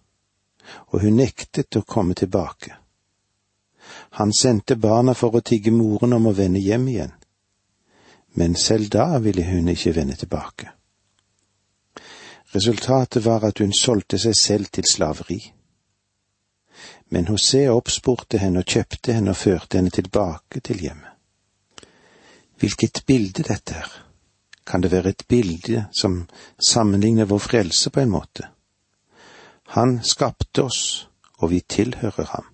og 0.93 1.03
hun 1.03 1.17
nektet 1.17 1.77
å 1.77 1.83
komme 1.83 2.15
tilbake. 2.15 2.77
Han 4.21 4.33
sendte 4.33 4.77
barna 4.77 5.15
for 5.15 5.37
å 5.37 5.45
tigge 5.45 5.71
moren 5.75 6.17
om 6.17 6.31
å 6.31 6.37
vende 6.37 6.63
hjem 6.63 6.89
igjen 6.89 7.15
men 8.37 8.55
selv 8.57 8.89
da 8.89 9.19
ville 9.19 9.43
hun 9.43 9.69
ikke 9.69 9.93
vende 9.95 10.17
tilbake. 10.19 10.71
Resultatet 12.55 13.25
var 13.25 13.45
at 13.47 13.59
hun 13.59 13.73
solgte 13.73 14.19
seg 14.19 14.35
selv 14.39 14.71
til 14.75 14.87
slaveri. 14.91 15.39
Men 17.15 17.29
Hosea 17.31 17.75
oppspurte 17.75 18.41
henne 18.43 18.63
og 18.63 18.75
kjøpte 18.75 19.15
henne 19.15 19.31
og 19.31 19.39
førte 19.39 19.79
henne 19.79 19.95
tilbake 19.95 20.63
til 20.67 20.83
hjemmet. 20.83 21.13
Hvilket 22.59 23.03
bilde 23.07 23.47
dette 23.47 23.79
er. 23.79 23.93
Kan 24.67 24.83
det 24.83 24.91
være 24.91 25.15
et 25.15 25.27
bilde 25.29 25.87
som 25.95 26.25
sammenligner 26.59 27.31
vår 27.31 27.43
frelse 27.43 27.91
på 27.91 28.03
en 28.03 28.15
måte? 28.15 28.49
Han 29.67 30.01
skapte 30.03 30.63
oss, 30.63 31.09
og 31.39 31.51
vi 31.51 31.61
tilhører 31.69 32.27
ham. 32.27 32.45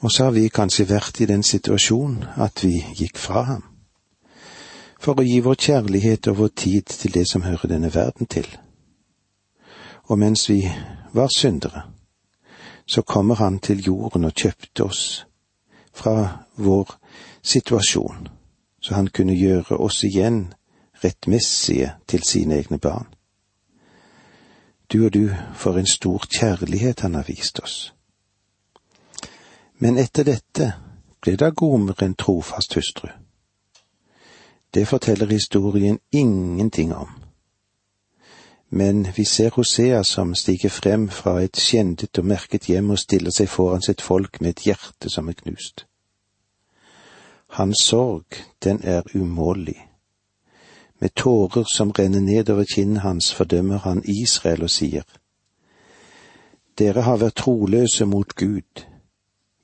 Og 0.00 0.12
så 0.12 0.24
har 0.24 0.30
vi 0.30 0.48
kanskje 0.48 0.88
vært 0.88 1.20
i 1.20 1.26
den 1.26 1.42
situasjonen 1.42 2.24
at 2.36 2.64
vi 2.64 2.78
gikk 2.96 3.18
fra 3.18 3.42
ham 3.42 3.66
for 5.00 5.16
å 5.16 5.24
gi 5.24 5.38
vår 5.40 5.56
kjærlighet 5.56 6.28
og 6.28 6.36
vår 6.42 6.50
tid 6.60 6.92
til 6.92 7.14
det 7.14 7.24
som 7.28 7.42
hører 7.42 7.72
denne 7.72 7.88
verden 7.94 8.28
til. 8.28 8.46
Og 10.12 10.18
mens 10.18 10.44
vi 10.50 10.60
var 11.16 11.32
syndere, 11.36 11.82
så 12.86 13.02
kommer 13.02 13.34
Han 13.34 13.58
til 13.58 13.80
jorden 13.86 14.24
og 14.24 14.34
kjøpte 14.34 14.84
oss 14.84 15.26
fra 15.94 16.44
vår 16.56 16.90
situasjon, 17.42 18.28
så 18.82 18.94
Han 18.94 19.08
kunne 19.08 19.38
gjøre 19.38 19.76
oss 19.80 20.04
igjen 20.04 20.52
rettmessige 21.04 21.94
til 22.08 22.22
sine 22.22 22.54
egne 22.54 22.78
barn. 22.78 23.06
Du 24.92 25.04
og 25.04 25.14
du, 25.14 25.30
for 25.54 25.78
en 25.78 25.86
stor 25.86 26.26
kjærlighet 26.26 27.00
Han 27.00 27.14
har 27.14 27.24
vist 27.28 27.60
oss. 27.60 27.94
Men 29.78 29.98
etter 29.98 30.24
dette 30.24 30.72
ble 31.22 31.36
da 31.36 31.50
Gomer 31.50 32.02
en 32.02 32.14
trofast 32.14 32.74
hustru 32.74 33.08
det 34.74 34.88
forteller 34.88 35.26
historien 35.26 35.98
ingenting 36.12 36.94
om. 36.94 37.08
Men 38.68 39.06
vi 39.16 39.24
ser 39.24 39.50
Hosea 39.50 40.02
som 40.04 40.34
stiger 40.34 40.68
frem 40.68 41.08
fra 41.08 41.40
et 41.42 41.56
skjendet 41.56 42.18
og 42.18 42.24
merket 42.24 42.66
hjem 42.70 42.90
og 42.90 42.98
stiller 42.98 43.34
seg 43.34 43.48
foran 43.48 43.82
sitt 43.82 44.02
folk 44.02 44.40
med 44.40 44.50
et 44.50 44.62
hjerte 44.68 45.10
som 45.10 45.28
er 45.28 45.38
knust. 45.42 45.86
Hans 47.48 47.82
sorg, 47.82 48.38
den 48.64 48.80
er 48.82 49.02
umålelig. 49.14 49.89
Med 51.00 51.14
tårer 51.14 51.64
som 51.64 51.92
renner 51.92 52.20
nedover 52.20 52.64
kinnet 52.64 53.02
hans, 53.02 53.32
fordømmer 53.34 53.78
han 53.78 54.02
Israel 54.04 54.62
og 54.62 54.70
sier, 54.70 55.04
Dere 56.78 57.04
har 57.04 57.16
vært 57.20 57.40
troløse 57.40 58.04
mot 58.04 58.34
Gud. 58.36 58.84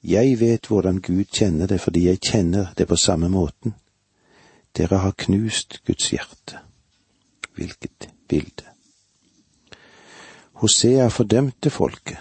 Jeg 0.04 0.40
vet 0.40 0.68
hvordan 0.68 1.00
Gud 1.00 1.24
kjenner 1.32 1.66
det 1.66 1.80
fordi 1.80 2.06
jeg 2.06 2.20
kjenner 2.20 2.72
det 2.78 2.88
på 2.88 2.96
samme 2.96 3.28
måten. 3.28 3.74
Dere 4.76 5.00
har 5.04 5.16
knust 5.16 5.80
Guds 5.86 6.10
hjerte. 6.10 6.60
Hvilket 7.56 8.08
bilde. 8.28 8.64
Hosea 10.60 11.08
fordømte 11.08 11.70
folket. 11.70 12.18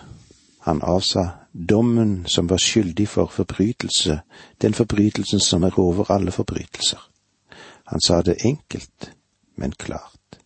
Han 0.68 0.82
avsa 0.82 1.28
dommen 1.54 2.26
som 2.28 2.50
var 2.50 2.58
skyldig 2.58 3.08
for 3.08 3.32
forbrytelse, 3.32 4.20
den 4.62 4.74
forbrytelsen 4.74 5.40
som 5.40 5.64
er 5.64 5.80
over 5.80 6.12
alle 6.12 6.32
forbrytelser. 6.32 7.15
Han 7.86 8.02
sa 8.02 8.22
det 8.22 8.46
enkelt, 8.46 9.12
men 9.56 9.72
klart. 9.72 10.40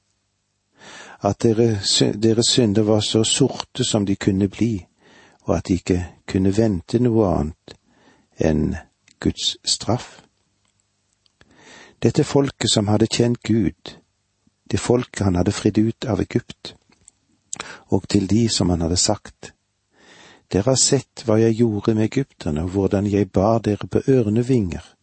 At 1.21 1.43
deres 1.43 2.03
dere 2.15 2.43
synder 2.43 2.81
var 2.81 2.99
så 2.99 3.23
sorte 3.23 3.83
som 3.83 4.05
de 4.05 4.15
kunne 4.15 4.47
bli, 4.47 4.85
og 5.47 5.57
at 5.57 5.67
de 5.67 5.73
ikke 5.73 5.99
kunne 6.27 6.57
vente 6.57 6.99
noe 6.99 7.27
annet 7.27 7.75
enn 8.39 8.75
Guds 9.19 9.55
straff. 9.63 10.21
Dette 12.03 12.23
folket 12.23 12.71
som 12.71 12.87
hadde 12.87 13.07
kjent 13.11 13.43
Gud, 13.43 13.95
det 14.71 14.79
folket 14.79 15.25
han 15.27 15.35
hadde 15.35 15.55
fridd 15.55 15.79
ut 15.79 16.05
av 16.07 16.21
Egypt, 16.23 16.75
og 17.91 18.07
til 18.07 18.27
de 18.27 18.47
som 18.49 18.69
han 18.69 18.81
hadde 18.81 18.99
sagt, 18.99 19.53
Dere 20.49 20.71
har 20.71 20.79
sett 20.81 21.21
hva 21.27 21.35
jeg 21.37 21.59
gjorde 21.59 21.93
med 21.93 22.07
egypterne, 22.07 22.63
og 22.63 22.71
hvordan 22.73 23.05
jeg 23.05 23.29
bar 23.31 23.59
dere 23.61 23.85
på 23.85 24.01
ørnevinger 24.09 24.95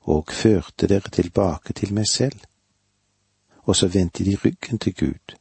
og 0.00 0.32
førte 0.32 0.86
dere 0.86 1.10
tilbake 1.12 1.72
til 1.72 1.94
meg 1.94 2.08
selv. 2.08 2.38
Og 3.62 3.76
så 3.76 3.88
vendte 3.88 4.24
de 4.24 4.36
ryggen 4.44 4.78
til 4.78 4.94
Gud, 4.94 5.36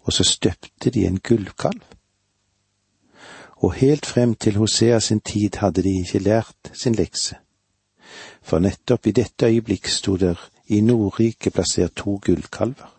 og 0.00 0.12
så 0.12 0.24
støpte 0.24 0.90
de 0.90 1.06
en 1.06 1.20
gullkalv. 1.20 1.82
Og 3.62 3.72
helt 3.72 4.06
frem 4.06 4.34
til 4.34 4.56
Hosea 4.56 4.98
sin 4.98 5.20
tid 5.20 5.56
hadde 5.56 5.82
de 5.82 6.00
ikke 6.00 6.18
lært 6.18 6.72
sin 6.72 6.94
lekse. 6.94 7.36
For 8.42 8.58
nettopp 8.58 9.06
i 9.06 9.12
dette 9.12 9.46
øyeblikk 9.46 9.86
sto 9.86 10.16
der 10.16 10.40
i 10.66 10.80
Nordriket 10.80 11.52
plassert 11.52 11.94
to 11.96 12.20
gullkalver. 12.24 12.90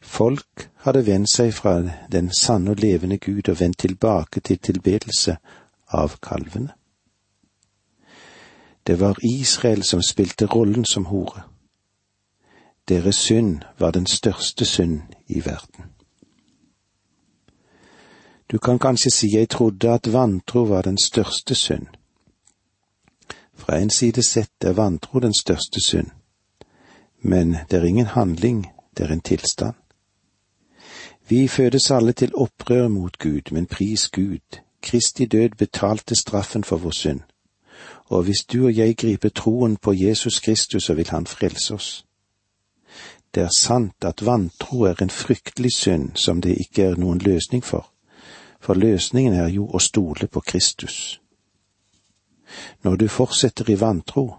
Folk 0.00 0.70
hadde 0.82 1.06
vendt 1.06 1.30
seg 1.30 1.54
fra 1.54 1.76
den 2.12 2.32
sanne 2.34 2.70
og 2.70 2.76
levende 2.82 3.18
Gud 3.18 3.48
og 3.48 3.60
vendt 3.60 3.78
tilbake 3.78 4.40
til 4.40 4.58
tilbedelse 4.58 5.36
av 5.88 6.18
kalvene. 6.22 6.72
Det 8.86 9.00
var 9.00 9.18
Israel 9.22 9.82
som 9.82 10.02
spilte 10.02 10.46
rollen 10.46 10.84
som 10.84 11.04
hore. 11.04 11.42
Deres 12.88 13.16
synd 13.16 13.62
var 13.78 13.90
den 13.90 14.06
største 14.06 14.64
synd 14.64 15.00
i 15.28 15.44
verden. 15.44 15.84
Du 18.52 18.58
kan 18.58 18.78
kanskje 18.78 19.10
si 19.10 19.28
jeg 19.36 19.48
trodde 19.48 19.90
at 19.90 20.12
vantro 20.12 20.62
var 20.62 20.82
den 20.82 20.98
største 20.98 21.54
synd. 21.54 21.86
Fra 23.54 23.78
en 23.78 23.90
side 23.90 24.22
sett 24.22 24.64
er 24.64 24.72
vantro 24.72 25.20
den 25.20 25.34
største 25.34 25.80
synd, 25.80 26.10
men 27.22 27.56
det 27.70 27.78
er 27.78 27.84
ingen 27.84 28.06
handling, 28.06 28.66
det 28.96 29.06
er 29.06 29.12
en 29.12 29.20
tilstand. 29.20 29.74
Vi 31.28 31.48
fødes 31.48 31.90
alle 31.90 32.12
til 32.12 32.34
opprør 32.34 32.88
mot 32.88 33.18
Gud, 33.18 33.52
men 33.52 33.66
pris 33.66 34.08
Gud. 34.08 34.60
Kristi 34.82 35.24
død 35.24 35.48
betalte 35.58 36.14
straffen 36.14 36.64
for 36.64 36.76
vår 36.76 36.90
synd. 36.90 37.20
Og 38.04 38.22
hvis 38.22 38.44
du 38.52 38.64
og 38.66 38.76
jeg 38.76 38.96
griper 38.96 39.28
troen 39.28 39.76
på 39.76 39.92
Jesus 39.92 40.40
Kristus, 40.40 40.84
så 40.84 40.94
vil 40.94 41.10
Han 41.10 41.26
frelse 41.26 41.74
oss. 41.74 42.04
Det 43.34 43.42
er 43.42 43.58
sant 43.58 44.04
at 44.04 44.26
vantro 44.26 44.82
er 44.82 45.02
en 45.02 45.10
fryktelig 45.10 45.72
synd 45.72 46.10
som 46.14 46.40
det 46.40 46.56
ikke 46.60 46.82
er 46.82 46.96
noen 46.96 47.18
løsning 47.18 47.64
for, 47.64 47.88
for 48.60 48.74
løsningen 48.74 49.34
er 49.34 49.48
jo 49.48 49.66
å 49.72 49.78
stole 49.78 50.28
på 50.28 50.40
Kristus. 50.40 51.20
Når 52.84 52.96
du 52.96 53.08
fortsetter 53.08 53.70
i 53.70 53.80
vantro, 53.80 54.34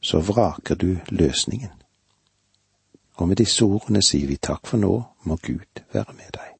så 0.00 0.18
vraker 0.20 0.74
du 0.74 0.98
løsningen. 1.08 1.70
Og 3.14 3.28
med 3.28 3.36
disse 3.36 3.64
ordene 3.64 4.02
sier 4.02 4.26
vi 4.26 4.36
takk 4.36 4.66
for 4.66 4.78
nå, 4.78 4.94
må 5.22 5.38
Gud 5.42 5.82
være 5.92 6.14
med 6.14 6.34
deg. 6.34 6.54